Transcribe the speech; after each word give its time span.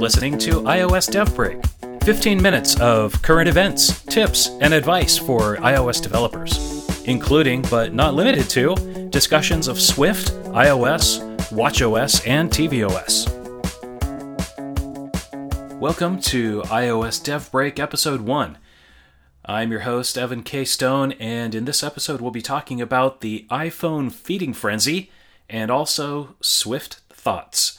listening 0.00 0.38
to 0.38 0.62
iOS 0.62 1.10
Dev 1.10 1.36
Break 1.36 1.62
15 2.04 2.40
minutes 2.40 2.80
of 2.80 3.20
current 3.20 3.46
events, 3.46 4.02
tips, 4.04 4.48
and 4.62 4.72
advice 4.72 5.18
for 5.18 5.56
iOS 5.58 6.02
developers, 6.02 6.88
including 7.04 7.60
but 7.70 7.92
not 7.92 8.14
limited 8.14 8.48
to 8.48 8.74
discussions 9.10 9.68
of 9.68 9.78
Swift, 9.78 10.32
iOS, 10.54 11.20
watchOS, 11.50 12.26
and 12.26 12.50
tvOS. 12.50 13.28
Welcome 15.78 16.18
to 16.22 16.62
iOS 16.62 17.22
Dev 17.22 17.52
Break 17.52 17.78
Episode 17.78 18.22
1. 18.22 18.56
I'm 19.44 19.70
your 19.70 19.80
host, 19.80 20.16
Evan 20.16 20.42
K. 20.42 20.64
Stone, 20.64 21.12
and 21.12 21.54
in 21.54 21.66
this 21.66 21.82
episode, 21.82 22.22
we'll 22.22 22.30
be 22.30 22.40
talking 22.40 22.80
about 22.80 23.20
the 23.20 23.46
iPhone 23.50 24.10
feeding 24.10 24.54
frenzy 24.54 25.10
and 25.50 25.70
also 25.70 26.36
Swift 26.40 27.00
thoughts. 27.10 27.78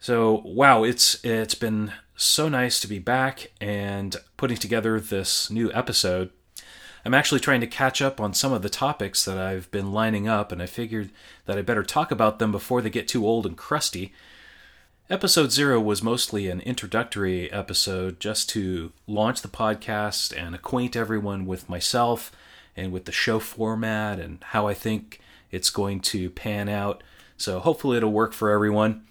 So, 0.00 0.42
wow, 0.44 0.84
it's 0.84 1.22
it's 1.24 1.56
been 1.56 1.92
so 2.14 2.48
nice 2.48 2.80
to 2.80 2.88
be 2.88 2.98
back 2.98 3.50
and 3.60 4.16
putting 4.36 4.56
together 4.56 5.00
this 5.00 5.50
new 5.50 5.72
episode. 5.72 6.30
I'm 7.04 7.14
actually 7.14 7.40
trying 7.40 7.60
to 7.60 7.66
catch 7.66 8.02
up 8.02 8.20
on 8.20 8.34
some 8.34 8.52
of 8.52 8.62
the 8.62 8.68
topics 8.68 9.24
that 9.24 9.38
I've 9.38 9.70
been 9.70 9.92
lining 9.92 10.28
up, 10.28 10.52
and 10.52 10.62
I 10.62 10.66
figured 10.66 11.10
that 11.46 11.58
I 11.58 11.62
better 11.62 11.82
talk 11.82 12.10
about 12.10 12.38
them 12.38 12.52
before 12.52 12.82
they 12.82 12.90
get 12.90 13.08
too 13.08 13.26
old 13.26 13.46
and 13.46 13.56
crusty. 13.56 14.12
Episode 15.10 15.50
zero 15.50 15.80
was 15.80 16.02
mostly 16.02 16.48
an 16.48 16.60
introductory 16.60 17.50
episode 17.50 18.20
just 18.20 18.50
to 18.50 18.92
launch 19.06 19.40
the 19.40 19.48
podcast 19.48 20.36
and 20.36 20.54
acquaint 20.54 20.96
everyone 20.96 21.46
with 21.46 21.68
myself 21.68 22.30
and 22.76 22.92
with 22.92 23.06
the 23.06 23.12
show 23.12 23.38
format 23.38 24.20
and 24.20 24.38
how 24.48 24.66
I 24.68 24.74
think 24.74 25.20
it's 25.50 25.70
going 25.70 26.00
to 26.00 26.30
pan 26.30 26.68
out. 26.68 27.02
So 27.38 27.58
hopefully 27.58 27.96
it'll 27.96 28.12
work 28.12 28.32
for 28.34 28.50
everyone. 28.50 29.07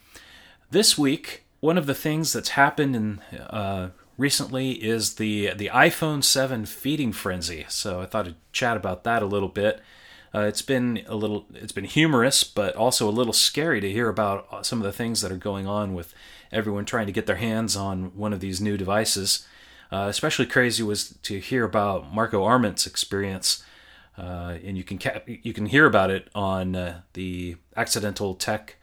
This 0.70 0.98
week, 0.98 1.46
one 1.62 1.78
of 1.78 1.86
the 1.86 1.96
things 1.96 2.34
that's 2.34 2.50
happened 2.50 2.96
in, 2.96 3.20
uh, 3.40 3.92
recently 4.18 4.72
is 4.72 5.16
the 5.16 5.54
the 5.54 5.70
iPhone 5.74 6.24
7 6.24 6.66
feeding 6.66 7.14
frenzy. 7.14 7.66
So 7.70 8.02
I 8.02 8.06
thought 8.06 8.28
I'd 8.28 8.36
chat 8.52 8.76
about 8.76 9.04
that 9.06 9.24
a 9.24 9.28
little 9.28 9.48
bit. 9.48 9.82
Uh, 10.36 10.42
it's 10.42 10.62
been 10.62 11.04
a 11.08 11.16
little 11.16 11.46
it's 11.54 11.72
been 11.72 11.86
humorous, 11.86 12.44
but 12.44 12.76
also 12.76 13.08
a 13.08 13.12
little 13.12 13.32
scary 13.32 13.80
to 13.80 13.90
hear 13.90 14.09
about 14.09 14.66
some 14.66 14.80
of 14.80 14.84
the 14.84 14.92
things 14.92 15.22
that 15.22 15.32
are 15.32 15.38
going 15.38 15.68
on 15.68 15.94
with 15.94 16.14
everyone 16.52 16.84
trying 16.84 17.06
to 17.06 17.14
get 17.14 17.28
their 17.28 17.38
hands 17.38 17.78
on 17.78 18.16
one 18.16 18.34
of 18.34 18.42
these 18.42 18.59
new 18.59 18.76
devices. 18.76 19.48
Uh, 19.90 20.08
especially 20.09 20.46
crazy 20.46 20.84
was 20.84 21.18
to 21.24 21.40
hear 21.40 21.64
about 21.64 22.14
Marco 22.14 22.44
Arment's 22.44 22.86
experience, 22.86 23.64
uh, 24.18 24.58
and 24.62 24.78
you 24.78 24.84
can 24.84 24.98
ca- 24.98 25.22
you 25.26 25.54
can 25.54 25.68
hear 25.68 25.86
about 25.86 26.09
it 26.09 26.28
on 26.36 26.76
uh, 26.76 27.02
the 27.14 27.56
Accidental 27.78 28.36
Tech 28.36 28.77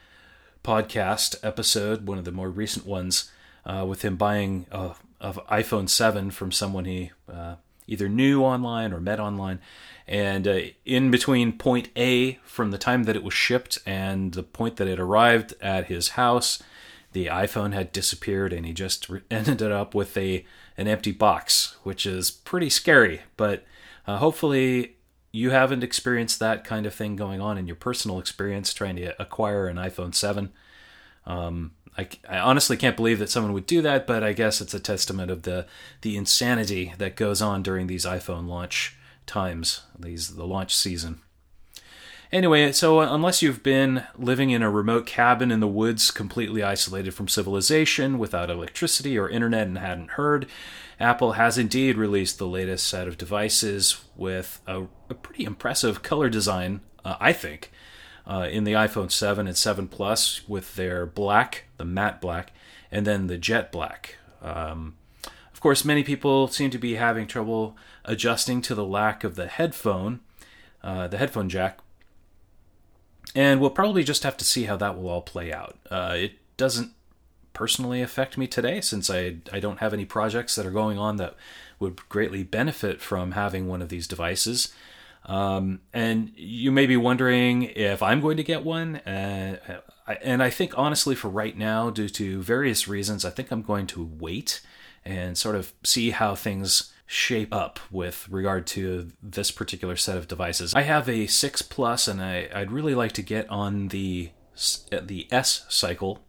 podcast 0.64 1.36
episode, 1.42 2.06
one 2.06 2.18
of 2.18 2.24
the 2.24 2.32
more 2.32 2.50
recent 2.50 2.86
ones, 2.86 3.30
uh, 3.64 3.84
with 3.86 4.02
him 4.02 4.16
buying 4.16 4.66
a, 4.72 4.92
a, 5.20 5.32
iPhone 5.32 5.88
7 5.88 6.30
from 6.30 6.50
someone 6.50 6.86
he 6.86 7.12
uh, 7.32 7.56
either 7.86 8.08
knew 8.08 8.42
online 8.42 8.92
or 8.92 9.00
met 9.00 9.20
online. 9.20 9.60
And 10.08 10.48
uh, 10.48 10.60
in 10.84 11.10
between 11.10 11.56
point 11.56 11.88
A 11.96 12.38
from 12.44 12.70
the 12.70 12.78
time 12.78 13.04
that 13.04 13.16
it 13.16 13.22
was 13.22 13.34
shipped 13.34 13.78
and 13.86 14.32
the 14.32 14.42
point 14.42 14.76
that 14.76 14.88
it 14.88 14.98
arrived 14.98 15.54
at 15.60 15.86
his 15.86 16.10
house, 16.10 16.62
the 17.12 17.26
iPhone 17.26 17.72
had 17.72 17.92
disappeared 17.92 18.52
and 18.52 18.66
he 18.66 18.72
just 18.72 19.08
ended 19.30 19.70
up 19.70 19.94
with 19.94 20.16
a 20.16 20.44
an 20.76 20.88
empty 20.88 21.12
box, 21.12 21.76
which 21.84 22.04
is 22.04 22.30
pretty 22.32 22.68
scary. 22.68 23.20
But 23.36 23.64
uh, 24.06 24.16
hopefully 24.16 24.93
you 25.34 25.50
haven't 25.50 25.82
experienced 25.82 26.38
that 26.38 26.62
kind 26.62 26.86
of 26.86 26.94
thing 26.94 27.16
going 27.16 27.40
on 27.40 27.58
in 27.58 27.66
your 27.66 27.74
personal 27.74 28.20
experience 28.20 28.72
trying 28.72 28.94
to 28.94 29.20
acquire 29.20 29.66
an 29.66 29.76
iPhone 29.76 30.14
7. 30.14 30.52
Um, 31.26 31.72
I, 31.98 32.08
I, 32.28 32.38
honestly 32.38 32.76
can't 32.76 32.94
believe 32.94 33.18
that 33.18 33.30
someone 33.30 33.52
would 33.52 33.66
do 33.66 33.82
that, 33.82 34.06
but 34.06 34.22
I 34.22 34.32
guess 34.32 34.60
it's 34.60 34.74
a 34.74 34.80
testament 34.80 35.32
of 35.32 35.42
the 35.42 35.66
the 36.02 36.16
insanity 36.16 36.94
that 36.98 37.16
goes 37.16 37.42
on 37.42 37.64
during 37.64 37.88
these 37.88 38.04
iPhone 38.04 38.46
launch 38.46 38.96
times, 39.26 39.80
these 39.98 40.36
the 40.36 40.46
launch 40.46 40.72
season. 40.72 41.20
Anyway, 42.30 42.72
so 42.72 43.00
unless 43.00 43.42
you've 43.42 43.62
been 43.62 44.04
living 44.16 44.50
in 44.50 44.62
a 44.62 44.70
remote 44.70 45.06
cabin 45.06 45.50
in 45.50 45.60
the 45.60 45.68
woods, 45.68 46.10
completely 46.10 46.62
isolated 46.62 47.12
from 47.12 47.28
civilization, 47.28 48.18
without 48.18 48.50
electricity 48.50 49.18
or 49.18 49.28
internet, 49.28 49.66
and 49.66 49.78
hadn't 49.78 50.10
heard, 50.12 50.46
Apple 50.98 51.32
has 51.32 51.58
indeed 51.58 51.96
released 51.96 52.38
the 52.38 52.46
latest 52.46 52.86
set 52.86 53.08
of 53.08 53.18
devices 53.18 54.00
with 54.16 54.60
a, 54.66 54.84
a 55.14 55.18
pretty 55.18 55.44
impressive 55.44 56.02
color 56.02 56.28
design, 56.28 56.80
uh, 57.04 57.16
I 57.20 57.32
think, 57.32 57.70
uh, 58.26 58.48
in 58.50 58.64
the 58.64 58.72
iPhone 58.72 59.10
7 59.10 59.46
and 59.46 59.56
7 59.56 59.88
Plus 59.88 60.46
with 60.48 60.74
their 60.76 61.06
black, 61.06 61.64
the 61.76 61.84
matte 61.84 62.20
black, 62.20 62.52
and 62.90 63.06
then 63.06 63.26
the 63.26 63.38
jet 63.38 63.70
black. 63.70 64.16
Um, 64.42 64.96
of 65.52 65.60
course, 65.60 65.84
many 65.84 66.02
people 66.02 66.48
seem 66.48 66.70
to 66.70 66.78
be 66.78 66.96
having 66.96 67.26
trouble 67.26 67.76
adjusting 68.04 68.60
to 68.62 68.74
the 68.74 68.84
lack 68.84 69.24
of 69.24 69.36
the 69.36 69.46
headphone, 69.46 70.20
uh, 70.82 71.08
the 71.08 71.18
headphone 71.18 71.48
jack. 71.48 71.78
And 73.34 73.60
we'll 73.60 73.70
probably 73.70 74.04
just 74.04 74.22
have 74.22 74.36
to 74.36 74.44
see 74.44 74.64
how 74.64 74.76
that 74.76 74.96
will 74.96 75.08
all 75.08 75.22
play 75.22 75.52
out. 75.52 75.78
Uh, 75.90 76.14
it 76.16 76.32
doesn't 76.56 76.92
personally 77.52 78.02
affect 78.02 78.36
me 78.36 78.46
today 78.46 78.80
since 78.80 79.08
I, 79.08 79.36
I 79.52 79.60
don't 79.60 79.78
have 79.78 79.94
any 79.94 80.04
projects 80.04 80.54
that 80.56 80.66
are 80.66 80.70
going 80.70 80.98
on 80.98 81.16
that 81.16 81.34
would 81.78 82.08
greatly 82.08 82.42
benefit 82.42 83.00
from 83.00 83.32
having 83.32 83.66
one 83.66 83.80
of 83.80 83.88
these 83.88 84.06
devices. 84.06 84.72
Um, 85.24 85.80
and 85.92 86.32
you 86.36 86.70
may 86.70 86.86
be 86.86 86.96
wondering 86.96 87.62
if 87.62 88.02
I'm 88.02 88.20
going 88.20 88.36
to 88.36 88.44
get 88.44 88.64
one. 88.64 88.96
Uh, 88.96 89.80
and 90.22 90.42
I 90.42 90.50
think, 90.50 90.76
honestly, 90.76 91.14
for 91.14 91.28
right 91.28 91.56
now, 91.56 91.90
due 91.90 92.08
to 92.10 92.42
various 92.42 92.86
reasons, 92.86 93.24
I 93.24 93.30
think 93.30 93.50
I'm 93.50 93.62
going 93.62 93.86
to 93.88 94.04
wait 94.18 94.60
and 95.04 95.36
sort 95.36 95.56
of 95.56 95.72
see 95.82 96.10
how 96.10 96.34
things 96.34 96.92
shape 97.06 97.52
up 97.52 97.78
with 97.90 98.28
regard 98.28 98.66
to 98.66 99.12
this 99.22 99.50
particular 99.50 99.96
set 99.96 100.16
of 100.16 100.28
devices. 100.28 100.74
I 100.74 100.82
have 100.82 101.08
a 101.08 101.26
6 101.26 101.62
Plus, 101.62 102.08
and 102.08 102.22
I, 102.22 102.48
I'd 102.54 102.72
really 102.72 102.94
like 102.94 103.12
to 103.12 103.22
get 103.22 103.48
on 103.50 103.88
the 103.88 104.30
the 104.90 105.26
S 105.32 105.66
cycle 105.68 106.24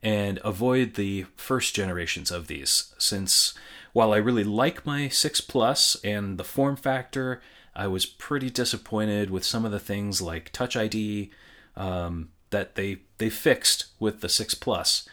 and 0.00 0.38
avoid 0.44 0.94
the 0.94 1.24
first 1.34 1.74
generations 1.74 2.30
of 2.30 2.46
these 2.46 2.94
since 2.98 3.52
while 3.92 4.12
I 4.12 4.18
really 4.18 4.44
like 4.44 4.86
my 4.86 5.08
6 5.08 5.40
Plus 5.42 5.96
and 6.04 6.38
the 6.38 6.44
form 6.44 6.76
factor, 6.76 7.40
I 7.76 7.86
was 7.86 8.06
pretty 8.06 8.50
disappointed 8.50 9.30
with 9.30 9.44
some 9.44 9.64
of 9.64 9.72
the 9.72 9.80
things 9.80 10.22
like 10.22 10.52
Touch 10.52 10.76
ID 10.76 11.30
um, 11.76 12.30
that 12.50 12.74
they 12.76 12.98
they 13.18 13.30
fixed 13.30 13.86
with 13.98 14.20
the 14.20 14.28
6 14.28 14.54
Plus. 14.54 15.08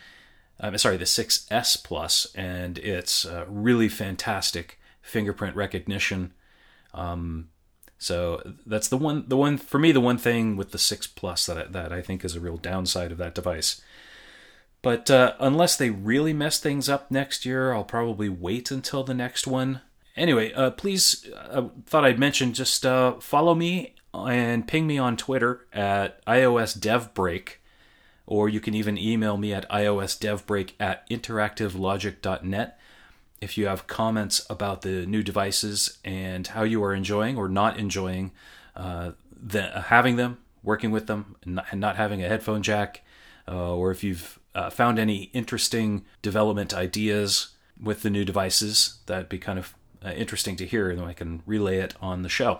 I'm 0.60 0.78
sorry, 0.78 0.98
the 0.98 1.06
6S 1.06 1.84
Plus, 1.84 2.28
and 2.36 2.78
it's 2.78 3.26
uh, 3.26 3.46
really 3.48 3.90
fantastic 3.90 4.80
fingerprint 5.02 5.56
recognition. 5.56 6.34
Um, 6.94 7.50
so 7.98 8.42
that's 8.66 8.88
the 8.88 8.98
one, 8.98 9.26
the 9.28 9.38
one 9.38 9.58
for 9.58 9.80
me, 9.80 9.92
the 9.92 10.00
one 10.00 10.18
thing 10.18 10.56
with 10.56 10.72
the 10.72 10.78
6 10.78 11.08
Plus 11.08 11.46
that 11.48 11.58
I, 11.58 11.64
that 11.66 11.92
I 11.92 12.02
think 12.02 12.24
is 12.24 12.36
a 12.36 12.40
real 12.40 12.58
downside 12.58 13.12
of 13.12 13.18
that 13.18 13.36
device. 13.36 13.82
But 14.82 15.12
uh, 15.12 15.34
unless 15.40 15.78
they 15.78 15.90
really 15.90 16.34
mess 16.34 16.60
things 16.60 16.90
up 16.90 17.12
next 17.12 17.46
year, 17.46 17.74
I'll 17.74 17.84
probably 17.84 18.30
wait 18.30 18.72
until 18.72 19.04
the 19.04 19.14
next 19.14 19.46
one. 19.46 19.82
Anyway, 20.16 20.52
uh, 20.54 20.72
please, 20.72 21.28
I 21.36 21.40
uh, 21.40 21.70
thought 21.86 22.06
I'd 22.06 22.20
mention 22.20 22.54
just 22.54 22.86
uh, 22.86 23.14
follow 23.20 23.56
me 23.56 23.96
and 24.14 24.68
ping 24.68 24.86
me 24.88 24.98
on 24.98 25.16
Twitter 25.16 25.66
at 25.72 26.24
iOS 26.26 26.78
DevBreak, 26.78 27.54
or 28.26 28.50
you 28.50 28.60
can 28.60 28.74
even 28.74 28.98
email 28.98 29.38
me 29.38 29.54
at 29.54 29.70
iOSDevBreak 29.70 30.72
at 30.80 31.10
interactivelogic.net 31.10 32.80
if 33.42 33.58
you 33.58 33.66
have 33.66 33.88
comments 33.88 34.46
about 34.50 34.84
the 34.84 35.06
new 35.08 35.24
devices 35.24 35.98
and 36.06 36.48
how 36.48 36.64
you 36.64 36.84
are 36.84 36.94
enjoying 36.94 37.38
or 37.38 37.50
not 37.50 37.78
enjoying 37.78 38.32
uh, 38.76 39.12
the, 39.42 39.64
having 39.88 40.16
them, 40.16 40.38
working 40.62 40.92
with 40.92 41.08
them, 41.08 41.36
and 41.44 41.56
not, 41.56 41.66
and 41.72 41.82
not 41.82 41.96
having 41.96 42.24
a 42.24 42.28
headphone 42.28 42.62
jack, 42.62 43.02
uh, 43.48 43.74
or 43.74 43.90
if 43.90 44.04
you've 44.04 44.40
uh, 44.54 44.70
found 44.70 45.00
any 45.00 45.24
interesting 45.34 46.06
development 46.22 46.74
ideas 46.74 47.50
with 47.82 48.04
the 48.04 48.10
new 48.10 48.24
devices, 48.24 49.00
that'd 49.08 49.28
be 49.28 49.40
kind 49.40 49.58
of 49.58 49.74
uh, 50.04 50.12
interesting 50.12 50.56
to 50.58 50.66
hear, 50.66 50.90
and 50.90 51.00
then 51.00 51.08
I 51.08 51.14
can 51.14 51.44
relay 51.46 51.78
it 51.78 51.94
on 52.02 52.24
the 52.24 52.30
show. 52.30 52.60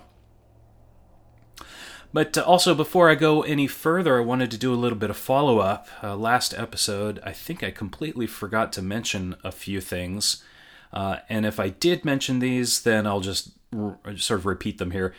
But 2.14 2.38
uh, 2.38 2.42
also, 2.42 2.76
before 2.76 3.10
I 3.10 3.16
go 3.16 3.42
any 3.42 3.68
further, 3.68 4.18
I 4.18 4.24
wanted 4.24 4.52
to 4.52 4.58
do 4.58 4.74
a 4.74 4.76
little 4.76 4.98
bit 4.98 5.10
of 5.10 5.18
follow 5.18 5.60
up. 5.60 5.88
Uh, 6.04 6.16
last 6.16 6.54
episode, 6.54 7.20
I 7.24 7.32
think 7.32 7.64
I 7.64 7.72
completely 7.72 8.28
forgot 8.28 8.74
to 8.74 8.82
mention 8.82 9.36
a 9.44 9.52
few 9.52 9.82
things. 9.82 10.44
Uh, 10.92 11.18
and 11.30 11.46
if 11.46 11.60
I 11.60 11.70
did 11.70 12.04
mention 12.04 12.40
these, 12.40 12.82
then 12.82 13.08
I'll 13.08 13.22
just 13.22 13.52
r- 13.74 13.98
sort 14.18 14.42
of 14.42 14.46
repeat 14.46 14.78
them 14.78 14.92
here. 14.92 15.14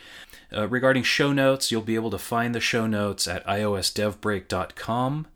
Uh, 0.55 0.67
regarding 0.67 1.01
show 1.01 1.33
notes, 1.33 1.71
you'll 1.71 1.81
be 1.81 1.95
able 1.95 2.11
to 2.11 2.19
find 2.19 2.53
the 2.53 2.59
show 2.59 2.85
notes 2.85 3.27
at 3.27 3.45
iosdevbreak.com 3.47 5.27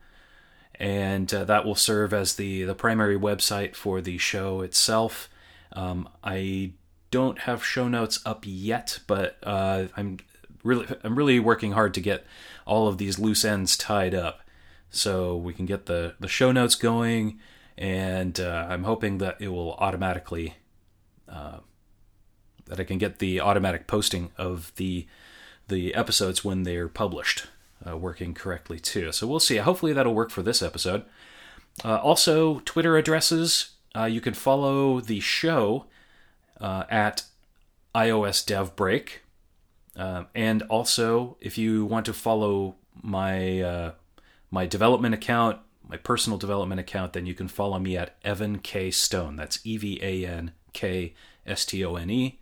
and 0.80 1.34
uh, 1.34 1.44
that 1.46 1.66
will 1.66 1.76
serve 1.76 2.14
as 2.14 2.36
the 2.36 2.64
the 2.64 2.76
primary 2.76 3.18
website 3.18 3.76
for 3.76 4.02
the 4.02 4.18
show 4.18 4.62
itself. 4.62 5.30
Um, 5.74 6.10
I 6.24 6.74
don't 7.12 7.40
have 7.40 7.64
show 7.64 7.88
notes 7.88 8.20
up 8.26 8.44
yet, 8.46 9.00
but 9.08 9.38
uh, 9.44 9.86
I'm 9.96 10.18
really 10.64 10.88
I'm 11.04 11.18
really 11.18 11.40
working 11.40 11.74
hard 11.74 11.94
to 11.96 12.02
get 12.02 12.26
all 12.66 12.88
of 12.88 12.98
these 12.98 13.20
loose 13.20 13.46
ends 13.46 13.78
tied 13.78 14.16
up, 14.16 14.42
so 14.90 15.36
we 15.36 15.54
can 15.54 15.66
get 15.66 15.86
the 15.86 16.16
the 16.20 16.28
show 16.28 16.52
notes 16.52 16.76
going, 16.76 17.40
and 17.78 18.40
uh, 18.40 18.68
I'm 18.70 18.84
hoping 18.84 19.20
that 19.20 19.38
it 19.40 19.50
will 19.50 19.74
automatically 19.76 20.56
uh, 21.30 21.60
that 22.66 22.80
I 22.80 22.84
can 22.84 22.98
get 22.98 23.20
the 23.20 23.40
automatic 23.40 23.88
posting 23.88 24.32
of 24.38 24.74
the 24.76 25.08
the 25.68 25.94
episodes 25.94 26.46
when 26.46 26.64
they're 26.64 26.88
published 26.88 27.48
uh, 27.88 27.98
working 27.98 28.34
correctly 28.34 28.80
too. 28.80 29.12
So 29.12 29.28
we'll 29.28 29.40
see. 29.40 29.58
Hopefully 29.58 29.94
that'll 29.94 30.14
work 30.16 30.32
for 30.32 30.42
this 30.42 30.62
episode. 30.62 31.04
Uh, 31.84 31.98
also, 31.98 32.60
Twitter 32.60 32.98
addresses. 32.98 33.72
Uh, 33.96 34.06
you 34.06 34.22
can 34.22 34.34
follow 34.34 35.00
the 35.00 35.20
show 35.20 35.86
uh, 36.60 36.84
at 36.90 37.24
iOS 37.96 38.46
Dev 38.46 38.76
Break, 38.76 39.24
um, 39.96 40.28
and 40.36 40.62
also 40.64 41.38
if 41.42 41.58
you 41.58 41.86
want 41.86 42.06
to 42.06 42.14
follow 42.14 42.76
my 43.02 43.62
uh, 43.62 43.92
my 44.52 44.66
development 44.66 45.14
account, 45.14 45.60
my 45.88 45.98
personal 45.98 46.38
development 46.38 46.80
account, 46.80 47.14
then 47.14 47.26
you 47.26 47.34
can 47.34 47.48
follow 47.48 47.80
me 47.80 47.98
at 47.98 48.16
Evan 48.24 48.60
K 48.60 48.92
Stone. 48.92 49.36
That's 49.36 49.60
E 49.66 49.78
V 49.78 50.00
A 50.02 50.26
N 50.26 50.52
K 50.74 51.14
S 51.46 51.66
T 51.66 51.84
O 51.84 51.96
N 51.96 52.10
E. 52.10 52.40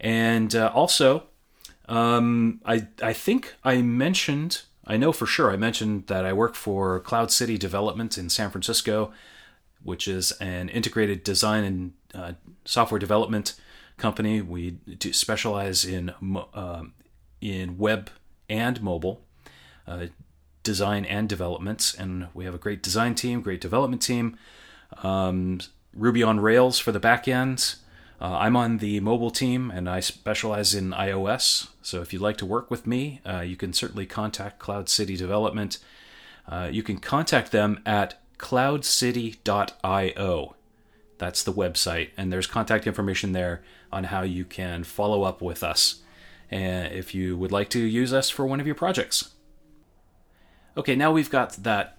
And 0.00 0.54
uh, 0.54 0.72
also, 0.74 1.24
um, 1.88 2.60
I 2.64 2.86
I 3.02 3.12
think 3.12 3.54
I 3.64 3.82
mentioned, 3.82 4.62
I 4.86 4.96
know 4.96 5.12
for 5.12 5.26
sure, 5.26 5.50
I 5.50 5.56
mentioned 5.56 6.06
that 6.06 6.24
I 6.24 6.32
work 6.32 6.54
for 6.54 7.00
Cloud 7.00 7.30
City 7.30 7.58
Development 7.58 8.16
in 8.16 8.30
San 8.30 8.50
Francisco, 8.50 9.12
which 9.82 10.06
is 10.08 10.32
an 10.32 10.68
integrated 10.68 11.24
design 11.24 11.64
and 11.64 11.92
uh, 12.14 12.32
software 12.64 12.98
development 12.98 13.54
company. 13.96 14.40
We 14.40 14.78
specialize 15.12 15.84
in 15.84 16.10
uh, 16.54 16.82
in 17.40 17.78
web 17.78 18.10
and 18.48 18.82
mobile 18.82 19.22
uh, 19.86 20.06
design 20.62 21.04
and 21.04 21.28
development, 21.28 21.94
and 21.98 22.28
we 22.34 22.44
have 22.44 22.54
a 22.54 22.58
great 22.58 22.82
design 22.82 23.14
team, 23.14 23.40
great 23.40 23.60
development 23.60 24.02
team. 24.02 24.36
Um, 25.02 25.60
Ruby 25.94 26.22
on 26.22 26.40
Rails 26.40 26.78
for 26.78 26.92
the 26.92 27.00
back 27.00 27.26
end. 27.26 27.74
Uh, 28.20 28.36
I'm 28.36 28.54
on 28.54 28.78
the 28.78 29.00
mobile 29.00 29.30
team 29.30 29.70
and 29.70 29.88
I 29.88 30.00
specialize 30.00 30.74
in 30.74 30.90
iOS. 30.90 31.68
So 31.82 32.02
if 32.02 32.12
you'd 32.12 32.22
like 32.22 32.36
to 32.38 32.46
work 32.46 32.70
with 32.70 32.86
me, 32.86 33.20
uh, 33.24 33.40
you 33.40 33.56
can 33.56 33.72
certainly 33.72 34.04
contact 34.06 34.58
Cloud 34.58 34.88
City 34.88 35.16
Development. 35.16 35.78
Uh, 36.46 36.68
you 36.70 36.82
can 36.82 36.98
contact 36.98 37.50
them 37.50 37.80
at 37.86 38.19
cloudcity.io. 38.40 40.56
That's 41.18 41.42
the 41.42 41.52
website, 41.52 42.10
and 42.16 42.32
there's 42.32 42.46
contact 42.46 42.86
information 42.86 43.32
there 43.32 43.62
on 43.92 44.04
how 44.04 44.22
you 44.22 44.44
can 44.44 44.84
follow 44.84 45.22
up 45.22 45.42
with 45.42 45.62
us 45.62 46.00
and 46.50 46.92
if 46.92 47.14
you 47.14 47.36
would 47.36 47.52
like 47.52 47.68
to 47.70 47.78
use 47.78 48.12
us 48.12 48.28
for 48.28 48.44
one 48.44 48.60
of 48.60 48.66
your 48.66 48.74
projects. 48.74 49.30
Okay, 50.76 50.96
now 50.96 51.12
we've 51.12 51.30
got 51.30 51.52
that 51.62 51.96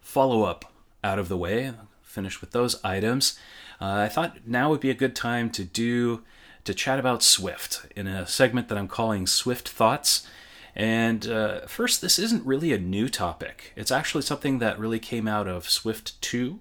follow 0.00 0.44
up 0.44 0.72
out 1.04 1.18
of 1.18 1.28
the 1.28 1.36
way, 1.36 1.72
finished 2.02 2.40
with 2.40 2.52
those 2.52 2.82
items. 2.84 3.38
Uh, 3.80 3.86
I 3.86 4.08
thought 4.08 4.46
now 4.46 4.70
would 4.70 4.80
be 4.80 4.90
a 4.90 4.94
good 4.94 5.14
time 5.14 5.50
to 5.50 5.64
do 5.64 6.22
to 6.64 6.72
chat 6.72 6.98
about 6.98 7.22
Swift 7.22 7.86
in 7.96 8.06
a 8.06 8.26
segment 8.26 8.68
that 8.68 8.78
I'm 8.78 8.88
calling 8.88 9.26
Swift 9.26 9.68
Thoughts. 9.68 10.26
And 10.74 11.26
uh, 11.26 11.66
first, 11.66 12.00
this 12.00 12.18
isn't 12.18 12.46
really 12.46 12.72
a 12.72 12.78
new 12.78 13.08
topic. 13.08 13.72
It's 13.76 13.90
actually 13.90 14.22
something 14.22 14.58
that 14.58 14.78
really 14.78 14.98
came 14.98 15.28
out 15.28 15.46
of 15.46 15.68
Swift 15.68 16.20
2. 16.22 16.60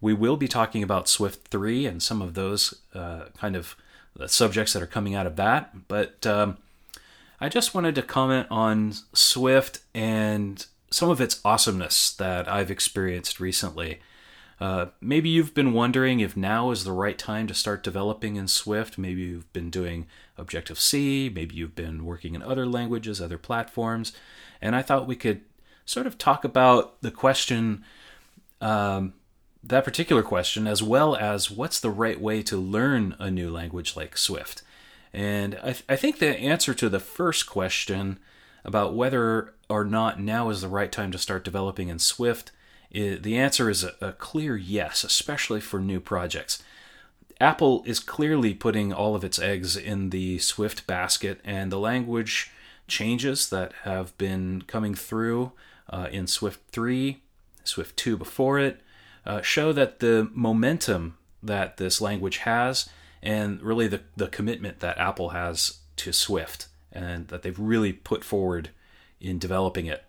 We 0.00 0.12
will 0.14 0.36
be 0.36 0.48
talking 0.48 0.82
about 0.82 1.08
Swift 1.08 1.48
3 1.48 1.86
and 1.86 2.02
some 2.02 2.20
of 2.20 2.34
those 2.34 2.74
uh, 2.94 3.26
kind 3.38 3.56
of 3.56 3.76
subjects 4.26 4.72
that 4.72 4.82
are 4.82 4.86
coming 4.86 5.14
out 5.14 5.26
of 5.26 5.36
that. 5.36 5.88
But 5.88 6.26
um, 6.26 6.58
I 7.40 7.48
just 7.48 7.74
wanted 7.74 7.94
to 7.94 8.02
comment 8.02 8.48
on 8.50 8.94
Swift 9.12 9.80
and 9.94 10.64
some 10.90 11.10
of 11.10 11.20
its 11.20 11.40
awesomeness 11.44 12.12
that 12.14 12.48
I've 12.48 12.70
experienced 12.70 13.40
recently. 13.40 14.00
Uh, 14.58 14.86
maybe 15.00 15.28
you've 15.28 15.54
been 15.54 15.72
wondering 15.72 16.20
if 16.20 16.36
now 16.36 16.70
is 16.70 16.84
the 16.84 16.92
right 16.92 17.18
time 17.18 17.46
to 17.46 17.54
start 17.54 17.82
developing 17.82 18.36
in 18.36 18.48
Swift. 18.48 18.96
Maybe 18.96 19.22
you've 19.22 19.52
been 19.52 19.70
doing 19.70 20.06
Objective 20.38 20.80
C, 20.80 21.30
maybe 21.34 21.54
you've 21.56 21.74
been 21.74 22.04
working 22.04 22.34
in 22.34 22.42
other 22.42 22.66
languages, 22.66 23.20
other 23.20 23.38
platforms. 23.38 24.12
And 24.60 24.74
I 24.74 24.82
thought 24.82 25.06
we 25.06 25.16
could 25.16 25.42
sort 25.84 26.06
of 26.06 26.18
talk 26.18 26.44
about 26.44 27.00
the 27.02 27.10
question, 27.10 27.84
um, 28.60 29.12
that 29.62 29.84
particular 29.84 30.22
question, 30.22 30.66
as 30.66 30.82
well 30.82 31.16
as 31.16 31.50
what's 31.50 31.80
the 31.80 31.90
right 31.90 32.20
way 32.20 32.42
to 32.42 32.56
learn 32.56 33.14
a 33.18 33.30
new 33.30 33.50
language 33.50 33.94
like 33.94 34.16
Swift. 34.16 34.62
And 35.12 35.58
I, 35.62 35.72
th- 35.72 35.84
I 35.88 35.96
think 35.96 36.18
the 36.18 36.38
answer 36.38 36.74
to 36.74 36.88
the 36.88 37.00
first 37.00 37.46
question 37.46 38.18
about 38.64 38.94
whether 38.94 39.54
or 39.68 39.84
not 39.84 40.20
now 40.20 40.48
is 40.48 40.60
the 40.60 40.68
right 40.68 40.90
time 40.90 41.12
to 41.12 41.18
start 41.18 41.44
developing 41.44 41.88
in 41.88 41.98
Swift 41.98 42.52
the 42.90 43.36
answer 43.36 43.68
is 43.68 43.84
a, 43.84 43.94
a 44.00 44.12
clear 44.12 44.56
yes, 44.56 45.04
especially 45.04 45.60
for 45.60 45.80
new 45.80 46.00
projects. 46.00 46.62
Apple 47.40 47.82
is 47.84 48.00
clearly 48.00 48.54
putting 48.54 48.92
all 48.92 49.14
of 49.14 49.24
its 49.24 49.38
eggs 49.38 49.76
in 49.76 50.10
the 50.10 50.38
Swift 50.38 50.86
basket, 50.86 51.40
and 51.44 51.70
the 51.70 51.78
language 51.78 52.50
changes 52.88 53.50
that 53.50 53.72
have 53.82 54.16
been 54.16 54.62
coming 54.62 54.94
through 54.94 55.52
uh, 55.90 56.08
in 56.10 56.26
Swift 56.26 56.60
3, 56.70 57.20
Swift 57.64 57.96
2 57.96 58.16
before 58.16 58.58
it, 58.58 58.80
uh, 59.26 59.42
show 59.42 59.72
that 59.72 59.98
the 59.98 60.30
momentum 60.32 61.18
that 61.42 61.76
this 61.76 62.00
language 62.00 62.38
has, 62.38 62.88
and 63.22 63.60
really 63.60 63.88
the, 63.88 64.00
the 64.16 64.28
commitment 64.28 64.80
that 64.80 64.98
Apple 64.98 65.30
has 65.30 65.80
to 65.96 66.12
Swift, 66.12 66.68
and 66.90 67.28
that 67.28 67.42
they've 67.42 67.58
really 67.58 67.92
put 67.92 68.24
forward 68.24 68.70
in 69.20 69.38
developing 69.38 69.86
it. 69.86 70.04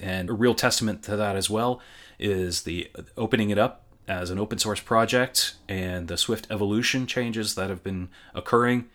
And 0.00 0.30
a 0.30 0.34
real 0.34 0.54
testament 0.54 1.02
to 1.04 1.16
that 1.16 1.36
as 1.36 1.50
well 1.50 1.80
is 2.18 2.62
the 2.62 2.90
opening 3.16 3.50
it 3.50 3.58
up 3.58 3.84
as 4.06 4.30
an 4.30 4.38
open 4.38 4.58
source 4.58 4.80
project 4.80 5.54
and 5.68 6.08
the 6.08 6.16
Swift 6.16 6.46
evolution 6.50 7.06
changes 7.06 7.54
that 7.54 7.70
have 7.70 7.82
been 7.82 8.08
occurring. 8.34 8.86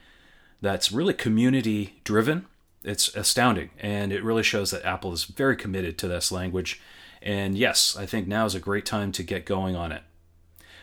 That's 0.62 0.92
really 0.92 1.14
community 1.14 2.00
driven. 2.04 2.46
It's 2.84 3.16
astounding, 3.16 3.70
and 3.80 4.12
it 4.12 4.24
really 4.24 4.44
shows 4.44 4.72
that 4.72 4.84
Apple 4.84 5.14
is 5.14 5.24
very 5.24 5.56
committed 5.56 5.98
to 6.00 6.08
this 6.08 6.32
language. 6.32 6.82
And 7.22 7.58
yes, 7.58 7.96
I 7.98 8.06
think 8.06 8.28
now 8.28 8.46
is 8.46 8.56
a 8.56 8.60
great 8.60 8.86
time 8.86 9.14
to 9.14 9.24
get 9.24 9.46
going 9.46 9.76
on 9.76 9.94
it. 9.94 10.04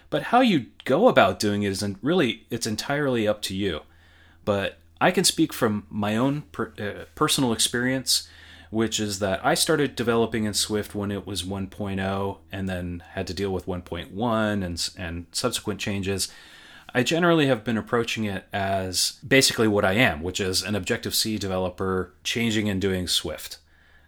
But 0.08 0.24
how 0.24 0.40
you 0.40 0.66
go 0.84 1.08
about 1.08 1.38
doing 1.38 1.62
it 1.62 1.70
isn't 1.70 1.98
really, 2.00 2.46
it's 2.50 2.66
entirely 2.66 3.28
up 3.28 3.42
to 3.42 3.54
you. 3.54 3.80
But 4.44 4.78
I 5.00 5.10
can 5.10 5.24
speak 5.24 5.52
from 5.52 5.86
my 5.90 6.16
own 6.16 6.42
per, 6.52 6.72
uh, 6.78 7.04
personal 7.14 7.52
experience 7.52 8.28
which 8.70 9.00
is 9.00 9.18
that 9.18 9.44
I 9.44 9.54
started 9.54 9.96
developing 9.96 10.44
in 10.44 10.54
Swift 10.54 10.94
when 10.94 11.10
it 11.10 11.26
was 11.26 11.42
1.0 11.42 12.38
and 12.52 12.68
then 12.68 13.02
had 13.10 13.26
to 13.26 13.34
deal 13.34 13.50
with 13.50 13.66
1.1 13.66 14.64
and, 14.64 14.90
and 14.96 15.26
subsequent 15.32 15.80
changes. 15.80 16.28
I 16.94 17.02
generally 17.02 17.46
have 17.46 17.64
been 17.64 17.76
approaching 17.76 18.24
it 18.24 18.46
as 18.52 19.18
basically 19.26 19.68
what 19.68 19.84
I 19.84 19.92
am, 19.94 20.22
which 20.22 20.40
is 20.40 20.62
an 20.62 20.74
Objective 20.74 21.14
C 21.14 21.36
developer 21.36 22.12
changing 22.22 22.68
and 22.68 22.80
doing 22.80 23.06
Swift. 23.08 23.58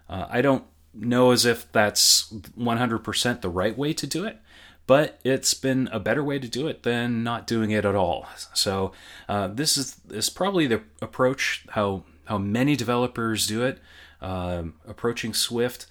Uh, 0.08 0.26
I 0.30 0.40
don't 0.42 0.64
know 0.94 1.32
as 1.32 1.44
if 1.44 1.70
that's 1.72 2.32
100% 2.32 3.40
the 3.40 3.48
right 3.48 3.76
way 3.76 3.92
to 3.92 4.06
do 4.06 4.24
it, 4.24 4.38
but 4.86 5.20
it's 5.24 5.54
been 5.54 5.88
a 5.92 6.00
better 6.00 6.22
way 6.22 6.38
to 6.38 6.48
do 6.48 6.68
it 6.68 6.82
than 6.82 7.24
not 7.24 7.46
doing 7.46 7.70
it 7.70 7.84
at 7.84 7.94
all. 7.94 8.26
So 8.54 8.92
uh, 9.28 9.48
this 9.48 9.76
is, 9.76 9.96
is 10.10 10.28
probably 10.30 10.66
the 10.66 10.82
approach 11.00 11.64
how 11.70 12.04
how 12.26 12.38
many 12.38 12.76
developers 12.76 13.46
do 13.46 13.64
it 13.64 13.78
um, 14.22 14.74
approaching 14.86 15.34
Swift. 15.34 15.86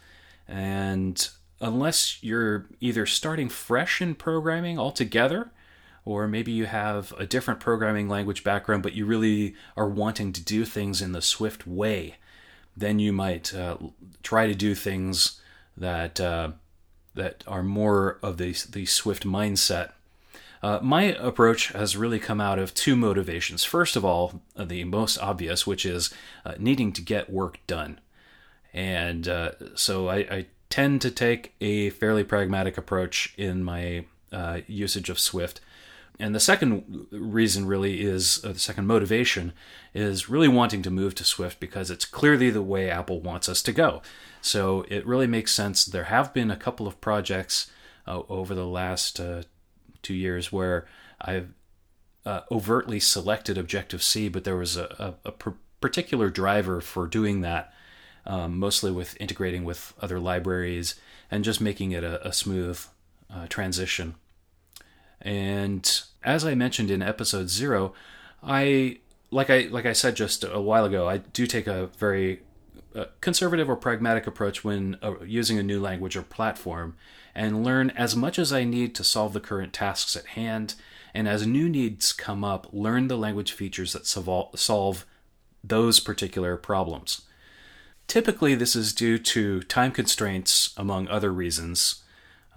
And 0.48 1.30
unless 1.60 2.18
you're 2.24 2.66
either 2.80 3.06
starting 3.06 3.50
fresh 3.50 4.02
in 4.02 4.16
programming 4.16 4.80
altogether, 4.80 5.52
or 6.04 6.28
maybe 6.28 6.52
you 6.52 6.66
have 6.66 7.14
a 7.20 7.28
different 7.28 7.60
programming 7.60 8.10
language 8.10 8.44
background, 8.44 8.82
but 8.82 8.94
you 8.94 9.06
really 9.06 9.54
are 9.78 9.88
wanting 9.88 10.34
to 10.34 10.44
do 10.44 10.66
things 10.66 11.02
in 11.02 11.12
the 11.12 11.22
Swift 11.22 11.68
way, 11.68 12.16
then 12.76 12.98
you 12.98 13.14
might 13.14 13.54
uh, 13.54 13.78
try 14.24 14.48
to 14.48 14.56
do 14.56 14.74
things 14.74 15.40
that 15.78 16.20
uh, 16.20 16.52
that 17.14 17.44
are 17.46 17.64
more 17.64 18.18
of 18.24 18.38
the 18.38 18.54
the 18.72 18.86
Swift 18.86 19.26
mindset. 19.26 19.92
Uh, 20.64 20.80
my 20.82 21.04
approach 21.04 21.70
has 21.70 21.98
really 21.98 22.20
come 22.20 22.40
out 22.40 22.60
of 22.60 22.74
two 22.74 22.96
motivations. 22.96 23.64
First 23.64 23.96
of 23.96 24.06
all, 24.06 24.42
the 24.56 24.84
most 24.84 25.18
obvious, 25.18 25.66
which 25.66 25.86
is 25.86 26.14
uh, 26.46 26.54
needing 26.60 26.92
to 26.94 27.02
get 27.02 27.32
work 27.32 27.60
done. 27.66 28.00
And 28.74 29.28
uh, 29.28 29.52
so 29.76 30.08
I, 30.10 30.18
I, 30.18 30.46
tend 30.70 31.02
to 31.02 31.12
take 31.12 31.54
a 31.60 31.90
fairly 31.90 32.24
pragmatic 32.24 32.78
approach 32.78 33.34
in 33.38 33.62
my 33.62 34.06
uh, 34.32 34.62
usage 34.68 35.10
of 35.10 35.20
Swift. 35.20 35.60
And 36.18 36.34
the 36.34 36.40
second 36.40 37.08
reason, 37.12 37.66
really, 37.66 38.02
is 38.02 38.40
uh, 38.46 38.54
the 38.54 38.60
second 38.60 38.88
motivation 38.88 39.52
is 39.94 40.30
really 40.30 40.48
wanting 40.48 40.82
to 40.84 40.90
move 40.90 41.14
to 41.16 41.26
Swift 41.26 41.60
because 41.60 41.92
it's 41.92 42.06
clearly 42.06 42.50
the 42.50 42.62
way 42.62 42.90
Apple 42.90 43.20
wants 43.20 43.50
us 43.50 43.62
to 43.64 43.74
go. 43.74 44.02
So 44.42 44.86
it 44.88 45.06
really 45.06 45.28
makes 45.28 45.52
sense. 45.52 45.84
There 45.84 46.06
have 46.06 46.34
been 46.34 46.50
a 46.50 46.56
couple 46.56 46.88
of 46.88 47.02
projects 47.02 47.70
uh, 48.08 48.22
over 48.30 48.56
the 48.56 48.66
last 48.66 49.20
uh, 49.20 49.44
two 50.02 50.14
years 50.14 50.52
where 50.52 50.88
I've 51.20 51.50
uh, 52.26 52.42
overtly 52.52 53.00
selected 53.00 53.58
Objective 53.58 54.04
C, 54.04 54.30
but 54.30 54.44
there 54.44 54.56
was 54.56 54.78
a, 54.78 55.16
a, 55.26 55.30
a 55.30 55.54
particular 55.82 56.30
driver 56.30 56.82
for 56.82 57.08
doing 57.08 57.42
that 57.42 57.74
um, 58.26 58.58
mostly 58.58 58.92
with 58.92 59.20
integrating 59.20 59.64
with 59.64 59.94
other 60.02 60.20
libraries 60.20 60.96
and 61.30 61.44
just 61.44 61.62
making 61.62 61.92
it 61.92 62.04
a, 62.04 62.28
a 62.28 62.34
smooth 62.34 62.80
uh, 63.34 63.48
transition. 63.48 64.16
And 65.22 66.02
as 66.24 66.46
I 66.46 66.56
mentioned 66.56 66.92
in 66.92 67.02
episode 67.02 67.50
zero, 67.50 67.94
I 68.44 69.00
like 69.30 69.50
I 69.50 69.68
like 69.72 69.86
I 69.86 69.94
said 69.94 70.16
just 70.16 70.44
a 70.44 70.60
while 70.60 70.86
ago, 70.86 71.08
I 71.08 71.18
do 71.18 71.46
take 71.46 71.68
a 71.68 71.88
very 71.98 72.42
uh, 72.96 73.06
conservative 73.22 73.70
or 73.70 73.76
pragmatic 73.76 74.28
approach 74.28 74.64
when 74.64 74.98
uh, 75.02 75.20
using 75.24 75.58
a 75.58 75.64
new 75.64 75.80
language 75.80 76.18
or 76.18 76.24
platform, 76.24 76.96
and 77.34 77.64
learn 77.64 77.92
as 77.92 78.16
much 78.16 78.38
as 78.38 78.52
I 78.52 78.64
need 78.64 78.96
to 78.96 79.04
solve 79.04 79.34
the 79.34 79.40
current 79.40 79.74
tasks 79.74 80.16
at 80.16 80.26
hand. 80.28 80.76
And 81.14 81.28
as 81.28 81.46
new 81.46 81.68
needs 81.68 82.14
come 82.14 82.44
up, 82.44 82.68
learn 82.72 83.08
the 83.08 83.18
language 83.18 83.52
features 83.52 83.94
that 83.94 84.08
solve 84.08 85.06
those 85.64 86.00
particular 86.00 86.56
problems. 86.56 87.22
Typically, 88.12 88.56
this 88.56 88.76
is 88.76 88.92
due 88.92 89.18
to 89.18 89.62
time 89.62 89.94
constraints, 89.94 90.74
among 90.76 91.08
other 91.08 91.32
reasons. 91.32 92.04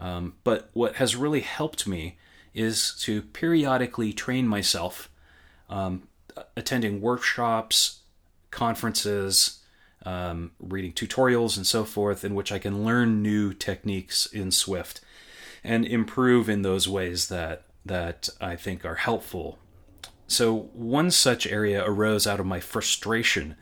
Um, 0.01 0.35
but 0.43 0.69
what 0.73 0.97
has 0.97 1.15
really 1.15 1.43
helped 1.43 1.87
me 1.87 2.19
is 2.55 2.93
to 3.03 3.23
periodically 3.23 4.13
train 4.13 4.49
myself, 4.49 5.09
um, 5.71 6.09
attending 6.57 7.01
workshops, 7.01 8.01
conferences, 8.51 9.61
um, 10.05 10.51
reading 10.59 10.93
tutorials, 10.93 11.57
and 11.57 11.65
so 11.65 11.85
forth, 11.85 12.25
in 12.25 12.35
which 12.35 12.51
I 12.51 12.59
can 12.59 12.85
learn 12.85 13.23
new 13.23 13.55
techniques 13.55 14.27
in 14.27 14.51
Swift 14.51 15.03
and 15.63 15.87
improve 15.87 16.49
in 16.49 16.63
those 16.63 16.89
ways 16.89 17.29
that 17.29 17.67
that 17.87 18.29
I 18.41 18.57
think 18.57 18.85
are 18.85 18.97
helpful. 18.97 19.61
So 20.27 20.71
one 20.73 21.13
such 21.13 21.47
area 21.47 21.85
arose 21.87 22.27
out 22.27 22.41
of 22.41 22.47
my 22.47 22.59
frustration 22.59 23.55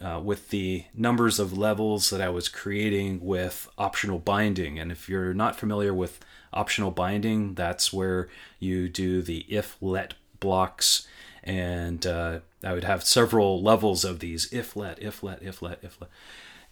uh, 0.00 0.20
with 0.22 0.50
the 0.50 0.84
numbers 0.94 1.38
of 1.38 1.56
levels 1.56 2.10
that 2.10 2.20
I 2.20 2.28
was 2.28 2.48
creating 2.48 3.24
with 3.24 3.68
optional 3.78 4.18
binding. 4.18 4.78
And 4.78 4.92
if 4.92 5.08
you're 5.08 5.34
not 5.34 5.56
familiar 5.56 5.94
with 5.94 6.20
optional 6.52 6.90
binding, 6.90 7.54
that's 7.54 7.92
where 7.92 8.28
you 8.58 8.88
do 8.88 9.22
the 9.22 9.44
if 9.48 9.76
let 9.80 10.14
blocks. 10.40 11.06
And 11.42 12.06
uh, 12.06 12.40
I 12.64 12.72
would 12.72 12.84
have 12.84 13.04
several 13.04 13.62
levels 13.62 14.04
of 14.04 14.18
these 14.20 14.52
if 14.52 14.76
let, 14.76 15.02
if 15.02 15.22
let, 15.22 15.42
if 15.42 15.62
let, 15.62 15.78
if 15.82 16.00
let. 16.00 16.10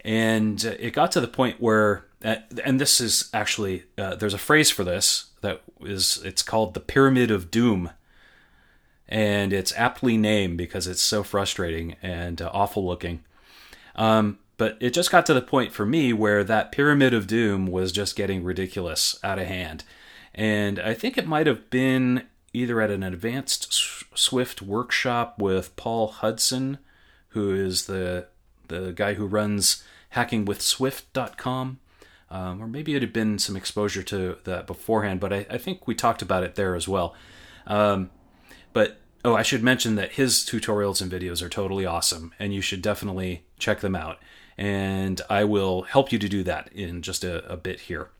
And 0.01 0.63
it 0.65 0.93
got 0.93 1.13
to 1.13 1.21
the 1.21 1.29
point 1.29 1.61
where, 1.61 2.05
uh, 2.23 2.37
and 2.63 2.79
this 2.79 3.01
is 3.01 3.31
actually, 3.33 3.85
uh, 3.97 4.17
there's 4.17 4.35
a 4.35 4.39
phrase 4.39 4.71
for 4.71 4.85
this 4.85 5.31
that 5.41 5.63
is, 5.81 6.21
it's 6.25 6.43
called 6.43 6.75
the 6.75 6.81
pyramid 6.81 7.31
of 7.31 7.51
doom 7.51 7.91
and 9.09 9.53
it's 9.53 9.73
aptly 9.77 10.17
named 10.17 10.57
because 10.57 10.87
it's 10.87 11.03
so 11.03 11.23
frustrating 11.23 11.97
and 12.03 12.41
uh, 12.41 12.51
awful 12.53 12.87
looking. 12.87 13.23
Um, 13.97 14.39
but 14.57 14.77
it 14.81 14.91
just 14.91 15.11
got 15.11 15.27
to 15.27 15.35
the 15.35 15.43
point 15.43 15.73
for 15.73 15.85
me 15.85 16.13
where 16.13 16.45
that 16.45 16.73
pyramid 16.73 17.13
of 17.13 17.27
doom 17.27 17.67
was 17.67 17.93
just 17.93 18.17
getting 18.17 18.45
ridiculous 18.45 19.19
out 19.23 19.39
of 19.39 19.47
hand. 19.47 19.85
And 20.35 20.79
I 20.79 20.95
think 20.95 21.19
it 21.19 21.27
might 21.27 21.47
have 21.47 21.71
been 21.71 22.25
either 22.53 22.81
at 22.81 22.91
an 22.91 23.03
advanced 23.03 23.73
Swift 24.17 24.63
workshop 24.63 25.39
with 25.39 25.75
Paul 25.77 26.09
Hudson, 26.09 26.79
who 27.31 27.53
is 27.53 27.87
the 27.87 28.29
the 28.69 28.93
guy 28.93 29.15
who 29.15 29.27
runs 29.27 29.85
hackingwithswift.com. 30.15 31.79
Um, 32.31 32.63
or 32.63 32.67
maybe 32.67 32.95
it 32.95 33.03
had 33.03 33.13
been 33.13 33.39
some 33.39 33.57
exposure 33.57 34.03
to 34.05 34.39
that 34.45 34.67
beforehand, 34.67 35.21
but 35.21 35.33
I, 35.33 35.47
I 35.51 35.59
think 35.59 35.87
we 35.87 35.95
talked 35.95 36.23
about 36.23 36.43
it 36.43 36.55
there 36.55 36.75
as 36.75 36.89
well. 36.89 37.15
Um, 37.67 38.11
but 38.75 38.99
oh, 39.25 39.35
I 39.35 39.43
should 39.43 39.63
mention 39.63 39.95
that 39.95 40.13
his 40.13 40.41
tutorials 40.41 41.01
and 41.01 41.11
videos 41.11 41.41
are 41.41 41.49
totally 41.49 41.87
awesome, 41.87 42.35
and 42.39 42.53
you 42.53 42.61
should 42.61 42.83
definitely 42.83 43.45
check 43.59 43.81
them 43.81 43.97
out. 43.97 44.19
And 44.59 45.23
I 45.31 45.45
will 45.45 45.83
help 45.83 46.13
you 46.13 46.19
to 46.19 46.29
do 46.29 46.43
that 46.43 46.71
in 46.73 47.01
just 47.01 47.25
a, 47.25 47.45
a 47.51 47.57
bit 47.57 47.81
here. 47.81 48.11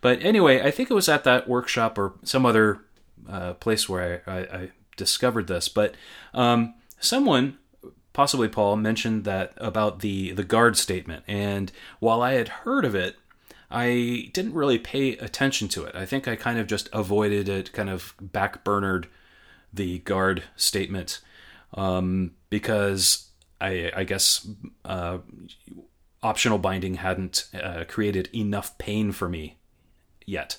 But 0.00 0.22
anyway, 0.22 0.60
I 0.60 0.70
think 0.70 0.90
it 0.90 0.94
was 0.94 1.08
at 1.08 1.24
that 1.24 1.48
workshop 1.48 1.96
or 1.96 2.14
some 2.22 2.44
other 2.44 2.82
uh, 3.28 3.54
place 3.54 3.88
where 3.88 4.22
I, 4.26 4.32
I, 4.32 4.38
I, 4.38 4.70
discovered 4.96 5.46
this. 5.46 5.68
But 5.68 5.94
um, 6.34 6.74
someone, 6.98 7.56
possibly 8.12 8.48
Paul, 8.48 8.76
mentioned 8.76 9.24
that 9.24 9.52
about 9.56 10.00
the 10.00 10.32
the 10.32 10.44
guard 10.44 10.76
statement, 10.76 11.24
and 11.26 11.72
while 12.00 12.20
I 12.20 12.34
had 12.34 12.48
heard 12.48 12.84
of 12.84 12.94
it, 12.94 13.16
I 13.70 14.30
didn't 14.34 14.54
really 14.54 14.78
pay 14.78 15.16
attention 15.16 15.68
to 15.68 15.84
it. 15.84 15.94
I 15.94 16.04
think 16.04 16.28
I 16.28 16.36
kind 16.36 16.58
of 16.58 16.66
just 16.66 16.88
avoided 16.92 17.48
it, 17.48 17.72
kind 17.72 17.88
of 17.88 18.14
backburnered 18.22 19.06
the 19.72 19.98
guard 20.00 20.44
statement 20.56 21.20
um, 21.74 22.32
because 22.48 23.28
I, 23.60 23.92
I 23.94 24.04
guess 24.04 24.46
uh, 24.84 25.18
optional 26.22 26.58
binding 26.58 26.94
hadn't 26.94 27.48
uh, 27.54 27.84
created 27.88 28.28
enough 28.34 28.76
pain 28.78 29.12
for 29.12 29.28
me 29.28 29.56
yet. 30.26 30.58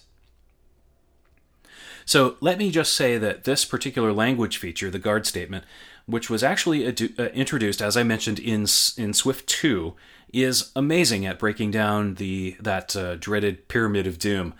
So 2.05 2.35
let 2.41 2.57
me 2.57 2.71
just 2.71 2.93
say 2.93 3.17
that 3.17 3.43
this 3.43 3.63
particular 3.63 4.11
language 4.11 4.57
feature, 4.57 4.89
the 4.89 4.99
guard 4.99 5.25
statement, 5.25 5.65
which 6.05 6.29
was 6.29 6.43
actually 6.43 6.79
adu- 6.81 7.17
uh, 7.19 7.29
introduced, 7.29 7.81
as 7.81 7.95
I 7.95 8.03
mentioned 8.03 8.39
in 8.39 8.65
in 8.97 9.13
Swift 9.13 9.47
2, 9.47 9.93
is 10.33 10.71
amazing 10.75 11.25
at 11.25 11.39
breaking 11.39 11.71
down 11.71 12.15
the 12.15 12.57
that 12.59 12.95
uh, 12.95 13.15
dreaded 13.15 13.67
pyramid 13.67 14.07
of 14.07 14.17
doom. 14.17 14.53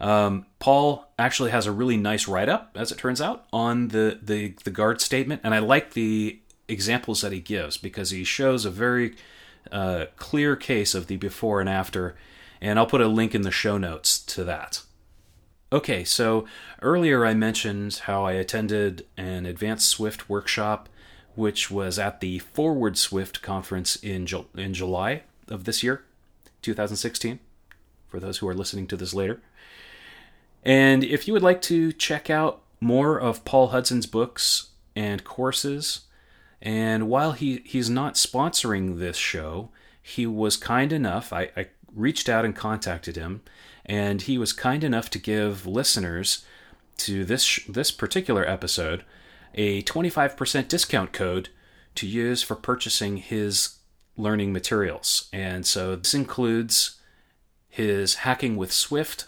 Um, 0.00 0.46
Paul 0.58 1.06
actually 1.18 1.50
has 1.50 1.66
a 1.66 1.72
really 1.72 1.98
nice 1.98 2.26
write 2.26 2.48
up, 2.48 2.74
as 2.74 2.90
it 2.90 2.98
turns 2.98 3.20
out, 3.20 3.46
on 3.52 3.88
the, 3.88 4.18
the, 4.22 4.54
the 4.64 4.70
guard 4.70 5.00
statement. 5.00 5.42
And 5.44 5.54
I 5.54 5.58
like 5.58 5.92
the 5.92 6.40
examples 6.68 7.20
that 7.20 7.32
he 7.32 7.40
gives 7.40 7.76
because 7.76 8.10
he 8.10 8.24
shows 8.24 8.64
a 8.64 8.70
very 8.70 9.14
uh, 9.70 10.06
clear 10.16 10.56
case 10.56 10.94
of 10.94 11.06
the 11.06 11.16
before 11.16 11.60
and 11.60 11.68
after. 11.68 12.16
And 12.60 12.78
I'll 12.78 12.86
put 12.86 13.02
a 13.02 13.08
link 13.08 13.34
in 13.34 13.42
the 13.42 13.50
show 13.50 13.76
notes 13.76 14.18
to 14.18 14.44
that. 14.44 14.82
Okay, 15.72 16.02
so 16.02 16.46
earlier 16.82 17.24
I 17.24 17.34
mentioned 17.34 18.02
how 18.04 18.24
I 18.24 18.32
attended 18.32 19.06
an 19.16 19.46
advanced 19.46 19.88
Swift 19.88 20.28
workshop, 20.28 20.88
which 21.36 21.70
was 21.70 21.98
at 21.98 22.20
the 22.20 22.40
Forward 22.40 22.98
Swift 22.98 23.40
conference 23.40 23.96
in, 23.96 24.26
Ju- 24.26 24.46
in 24.56 24.74
July 24.74 25.22
of 25.46 25.64
this 25.64 25.82
year, 25.82 26.04
2016, 26.62 27.38
for 28.08 28.18
those 28.18 28.38
who 28.38 28.48
are 28.48 28.54
listening 28.54 28.88
to 28.88 28.96
this 28.96 29.14
later. 29.14 29.40
And 30.64 31.02
if 31.04 31.26
you 31.26 31.32
would 31.32 31.42
like 31.42 31.62
to 31.62 31.92
check 31.92 32.30
out 32.30 32.62
more 32.80 33.18
of 33.18 33.44
Paul 33.44 33.68
Hudson's 33.68 34.06
books 34.06 34.70
and 34.94 35.24
courses, 35.24 36.02
and 36.60 37.08
while 37.08 37.32
he, 37.32 37.62
he's 37.64 37.88
not 37.88 38.14
sponsoring 38.14 38.98
this 38.98 39.16
show, 39.16 39.70
he 40.02 40.26
was 40.26 40.56
kind 40.56 40.92
enough, 40.92 41.32
I, 41.32 41.50
I 41.56 41.68
reached 41.94 42.28
out 42.28 42.44
and 42.44 42.54
contacted 42.54 43.16
him, 43.16 43.42
and 43.86 44.22
he 44.22 44.38
was 44.38 44.52
kind 44.52 44.84
enough 44.84 45.10
to 45.10 45.18
give 45.18 45.66
listeners 45.66 46.44
to 46.98 47.24
this 47.24 47.60
this 47.66 47.90
particular 47.90 48.46
episode 48.46 49.04
a 49.54 49.82
25% 49.82 50.68
discount 50.68 51.12
code 51.12 51.48
to 51.94 52.06
use 52.06 52.42
for 52.42 52.54
purchasing 52.54 53.16
his 53.16 53.78
learning 54.16 54.52
materials. 54.52 55.28
And 55.32 55.66
so 55.66 55.96
this 55.96 56.14
includes 56.14 57.00
his 57.68 58.16
Hacking 58.16 58.56
with 58.56 58.72
Swift 58.72 59.24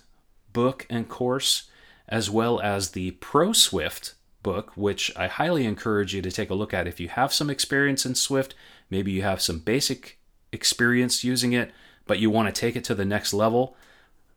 book 0.52 0.86
and 0.90 1.08
course, 1.08 1.70
as 2.08 2.30
well 2.30 2.60
as 2.60 2.90
the 2.90 3.12
Pro 3.12 3.52
Swift 3.52 4.14
book, 4.42 4.72
which 4.76 5.10
I 5.16 5.28
highly 5.28 5.64
encourage 5.64 6.14
you 6.14 6.22
to 6.22 6.30
take 6.30 6.50
a 6.50 6.54
look 6.54 6.74
at 6.74 6.86
if 6.86 7.00
you 7.00 7.08
have 7.08 7.32
some 7.32 7.50
experience 7.50 8.04
in 8.04 8.14
Swift. 8.14 8.54
Maybe 8.90 9.12
you 9.12 9.22
have 9.22 9.40
some 9.40 9.60
basic 9.60 10.18
experience 10.52 11.24
using 11.24 11.52
it, 11.52 11.70
but 12.06 12.18
you 12.18 12.30
want 12.30 12.52
to 12.52 12.60
take 12.60 12.76
it 12.76 12.84
to 12.84 12.94
the 12.94 13.04
next 13.04 13.32
level. 13.32 13.76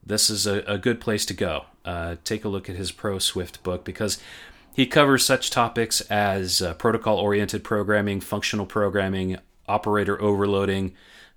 This 0.06 0.30
is 0.30 0.46
a, 0.46 0.60
a 0.68 0.78
good 0.78 1.02
place 1.02 1.26
to 1.26 1.34
go. 1.34 1.66
Uh, 1.84 2.16
take 2.24 2.46
a 2.46 2.50
look 2.50 2.70
at 2.70 2.76
his 2.76 2.92
Pro 2.92 3.20
Swift 3.20 3.64
book 3.64 3.84
because 3.84 4.20
he 4.74 4.86
covers 4.86 5.26
such 5.26 5.50
topics 5.50 6.02
as 6.02 6.62
uh, 6.62 6.74
protocol 6.76 7.18
oriented 7.18 7.64
programming, 7.64 8.20
functional 8.22 8.66
programming, 8.66 9.38
operator 9.68 10.22
overloading, 10.22 10.94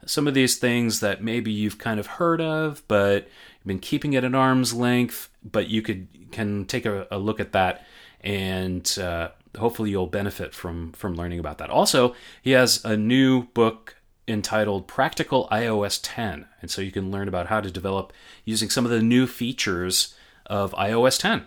some 0.07 0.27
of 0.27 0.35
these 0.35 0.57
things 0.57 1.01
that 1.01 1.23
maybe 1.23 1.53
you've 1.53 1.79
kind 1.79 2.01
of 2.01 2.07
heard 2.07 2.41
of, 2.41 2.83
but 2.89 3.25
you've 3.59 3.67
been 3.67 3.79
keeping 3.79 4.13
it 4.13 4.25
at 4.25 4.35
arm's 4.35 4.73
length. 4.73 5.29
But 5.43 5.69
you 5.69 5.83
could 5.83 6.09
can 6.31 6.65
take 6.65 6.87
a, 6.87 7.07
a 7.11 7.19
look 7.19 7.41
at 7.41 7.53
that, 7.53 7.87
and 8.21 8.99
uh, 9.01 9.31
hopefully 9.59 9.91
you'll 9.91 10.07
benefit 10.07 10.55
from 10.55 10.93
from 10.93 11.15
learning 11.15 11.39
about 11.39 11.59
that. 11.59 11.71
Also, 11.71 12.15
he 12.43 12.53
has 12.53 12.85
a 12.85 12.97
new 12.97 13.45
book 13.49 13.97
entitled 14.27 14.87
Practical 14.87 15.49
iOS 15.51 16.01
10, 16.03 16.47
and 16.61 16.71
so 16.71 16.83
you 16.83 16.93
can 16.93 17.11
learn 17.11 17.29
about 17.29 17.47
how 17.47 17.61
to 17.61 17.71
develop 17.71 18.13
using 18.45 18.69
some 18.69 18.85
of 18.85 18.91
the 18.91 19.03
new 19.03 19.27
features 19.27 20.15
of 20.47 20.73
iOS 20.73 21.19
10, 21.19 21.47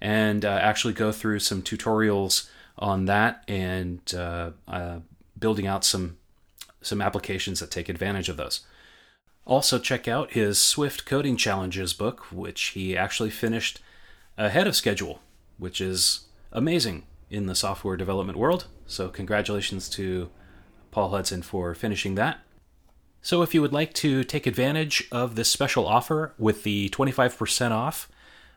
and 0.00 0.44
uh, 0.44 0.48
actually 0.48 0.92
go 0.92 1.10
through 1.10 1.38
some 1.38 1.62
tutorials 1.62 2.48
on 2.78 3.06
that 3.06 3.42
and 3.48 4.14
uh, 4.14 4.50
uh 4.68 5.00
building 5.36 5.66
out 5.66 5.84
some 5.84 6.16
some 6.80 7.00
applications 7.00 7.60
that 7.60 7.70
take 7.70 7.88
advantage 7.88 8.28
of 8.28 8.36
those. 8.36 8.60
Also, 9.44 9.78
check 9.78 10.06
out 10.06 10.32
his 10.32 10.58
Swift 10.58 11.06
Coding 11.06 11.36
Challenges 11.36 11.94
book, 11.94 12.30
which 12.30 12.62
he 12.68 12.96
actually 12.96 13.30
finished 13.30 13.80
ahead 14.36 14.66
of 14.66 14.76
schedule, 14.76 15.20
which 15.56 15.80
is 15.80 16.26
amazing 16.52 17.04
in 17.30 17.46
the 17.46 17.54
software 17.54 17.96
development 17.96 18.38
world. 18.38 18.66
So, 18.86 19.08
congratulations 19.08 19.88
to 19.90 20.28
Paul 20.90 21.10
Hudson 21.10 21.42
for 21.42 21.74
finishing 21.74 22.14
that. 22.16 22.40
So, 23.22 23.42
if 23.42 23.54
you 23.54 23.62
would 23.62 23.72
like 23.72 23.94
to 23.94 24.22
take 24.22 24.46
advantage 24.46 25.08
of 25.10 25.34
this 25.34 25.50
special 25.50 25.86
offer 25.86 26.34
with 26.38 26.62
the 26.62 26.90
25% 26.90 27.70
off 27.70 28.08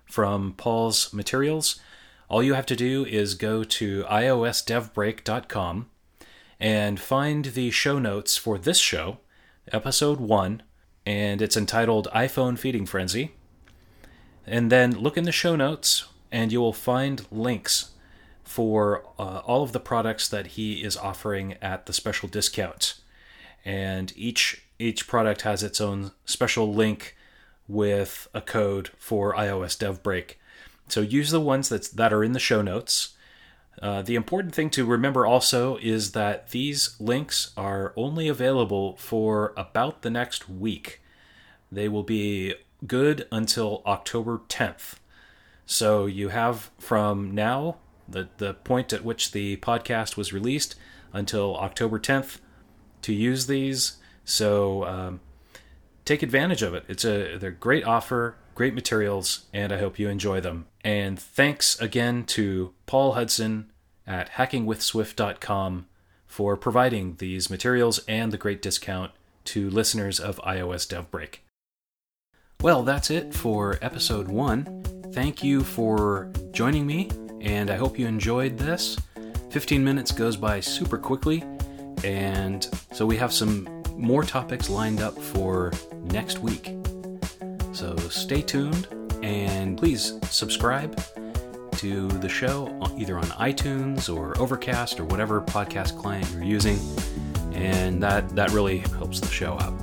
from 0.05 0.53
Paul's 0.53 1.13
materials, 1.13 1.79
all 2.27 2.43
you 2.43 2.53
have 2.53 2.65
to 2.65 2.75
do 2.75 3.05
is 3.05 3.35
go 3.35 3.63
to 3.63 4.03
iosdevbreak.com 4.03 5.89
and 6.61 6.99
find 6.99 7.45
the 7.45 7.71
show 7.71 7.97
notes 7.97 8.37
for 8.37 8.59
this 8.59 8.77
show, 8.77 9.17
episode 9.73 10.19
1, 10.19 10.61
and 11.07 11.41
it's 11.41 11.57
entitled 11.57 12.07
iPhone 12.13 12.57
Feeding 12.57 12.85
Frenzy. 12.85 13.31
And 14.45 14.71
then 14.71 14.91
look 14.91 15.17
in 15.17 15.23
the 15.23 15.31
show 15.31 15.55
notes, 15.55 16.05
and 16.31 16.51
you 16.51 16.61
will 16.61 16.71
find 16.71 17.25
links 17.31 17.91
for 18.43 19.03
uh, 19.17 19.39
all 19.39 19.63
of 19.63 19.71
the 19.71 19.79
products 19.79 20.29
that 20.29 20.47
he 20.47 20.83
is 20.83 20.95
offering 20.95 21.55
at 21.63 21.87
the 21.87 21.93
special 21.93 22.29
discount. 22.29 22.93
And 23.65 24.13
each 24.15 24.63
each 24.77 25.07
product 25.07 25.41
has 25.41 25.63
its 25.63 25.79
own 25.79 26.11
special 26.25 26.73
link 26.73 27.15
with 27.67 28.27
a 28.33 28.41
code 28.41 28.89
for 28.97 29.33
iOS 29.35 29.77
Dev 29.77 30.01
Break. 30.01 30.39
So 30.87 31.01
use 31.01 31.29
the 31.29 31.39
ones 31.39 31.69
that's, 31.69 31.89
that 31.89 32.11
are 32.11 32.23
in 32.23 32.33
the 32.33 32.39
show 32.39 32.61
notes. 32.61 33.15
Uh, 33.81 34.01
the 34.01 34.15
important 34.15 34.53
thing 34.53 34.69
to 34.69 34.85
remember 34.85 35.25
also 35.25 35.77
is 35.77 36.11
that 36.11 36.49
these 36.49 36.95
links 36.99 37.51
are 37.55 37.93
only 37.95 38.27
available 38.27 38.95
for 38.97 39.53
about 39.55 40.01
the 40.01 40.09
next 40.09 40.49
week. 40.49 41.01
They 41.71 41.87
will 41.87 42.03
be 42.03 42.55
good 42.85 43.27
until 43.31 43.81
October 43.85 44.41
10th. 44.49 44.95
So 45.65 46.05
you 46.05 46.29
have 46.29 46.71
from 46.79 47.33
now, 47.33 47.77
the, 48.07 48.27
the 48.37 48.55
point 48.55 48.91
at 48.91 49.05
which 49.05 49.31
the 49.31 49.57
podcast 49.57 50.17
was 50.17 50.33
released, 50.33 50.75
until 51.13 51.55
October 51.57 51.99
10th 51.99 52.39
to 53.03 53.13
use 53.13 53.47
these. 53.47 53.97
So 54.25 54.85
um, 54.85 55.19
take 56.05 56.23
advantage 56.23 56.61
of 56.61 56.73
it. 56.73 56.83
It's 56.87 57.05
a 57.05 57.37
they're 57.37 57.49
a 57.49 57.53
great 57.53 57.85
offer, 57.85 58.35
great 58.61 58.75
materials, 58.75 59.45
and 59.51 59.73
I 59.73 59.79
hope 59.79 59.97
you 59.97 60.07
enjoy 60.07 60.39
them. 60.39 60.67
And 60.83 61.19
thanks 61.19 61.81
again 61.81 62.25
to 62.25 62.75
Paul 62.85 63.13
Hudson 63.13 63.71
at 64.05 64.33
hackingwithswift.com 64.33 65.87
for 66.27 66.55
providing 66.55 67.15
these 67.15 67.49
materials 67.49 68.01
and 68.07 68.31
the 68.31 68.37
great 68.37 68.61
discount 68.61 69.13
to 69.45 69.67
listeners 69.71 70.19
of 70.19 70.39
iOS 70.41 70.87
Dev 70.87 71.09
Break. 71.09 71.43
Well, 72.61 72.83
that's 72.83 73.09
it 73.09 73.33
for 73.33 73.79
episode 73.81 74.27
one. 74.27 74.83
Thank 75.11 75.43
you 75.43 75.63
for 75.63 76.31
joining 76.51 76.85
me, 76.85 77.09
and 77.41 77.71
I 77.71 77.77
hope 77.77 77.97
you 77.97 78.05
enjoyed 78.05 78.59
this. 78.59 78.95
15 79.49 79.83
minutes 79.83 80.11
goes 80.11 80.37
by 80.37 80.59
super 80.59 80.99
quickly, 80.99 81.43
and 82.03 82.67
so 82.93 83.07
we 83.07 83.17
have 83.17 83.33
some 83.33 83.67
more 83.97 84.21
topics 84.21 84.69
lined 84.69 85.01
up 85.01 85.17
for 85.17 85.71
next 86.03 86.37
week. 86.37 86.75
So 87.73 87.95
stay 88.09 88.41
tuned 88.41 88.87
and 89.23 89.77
please 89.77 90.13
subscribe 90.29 91.01
to 91.77 92.07
the 92.07 92.29
show 92.29 92.67
either 92.97 93.17
on 93.17 93.25
iTunes 93.25 94.13
or 94.13 94.37
Overcast 94.37 94.99
or 94.99 95.05
whatever 95.05 95.41
podcast 95.41 95.97
client 95.97 96.29
you're 96.31 96.43
using, 96.43 96.77
and 97.53 98.01
that 98.03 98.29
that 98.35 98.51
really 98.51 98.79
helps 98.79 99.19
the 99.19 99.27
show 99.27 99.53
out. 99.59 99.73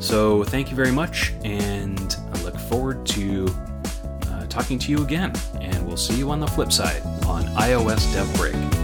So 0.00 0.44
thank 0.44 0.70
you 0.70 0.76
very 0.76 0.92
much, 0.92 1.32
and 1.42 2.16
I 2.32 2.42
look 2.42 2.56
forward 2.56 3.04
to 3.06 3.48
uh, 4.28 4.46
talking 4.46 4.78
to 4.78 4.92
you 4.92 5.02
again. 5.02 5.32
And 5.60 5.86
we'll 5.86 5.96
see 5.96 6.16
you 6.16 6.30
on 6.30 6.38
the 6.38 6.46
flip 6.46 6.70
side 6.70 7.02
on 7.26 7.44
iOS 7.56 8.12
Dev 8.12 8.32
Break. 8.36 8.77